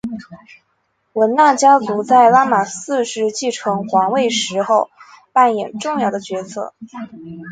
[1.13, 4.89] 汶那家族在拉玛四世继承皇位的时候
[5.31, 6.73] 扮演重要角色。